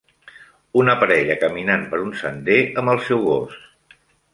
una 0.83 0.95
parella 1.03 1.37
caminant 1.45 1.85
per 1.93 2.03
un 2.07 2.19
sender 2.25 2.59
amb 2.83 2.97
el 2.97 3.07
seu 3.11 3.27
gos 3.33 3.65